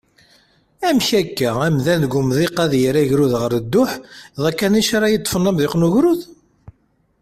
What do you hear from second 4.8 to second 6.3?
ara yeṭṭfen amḍiq n ugrud?